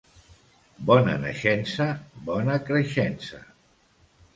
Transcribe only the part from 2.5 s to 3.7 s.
creixença.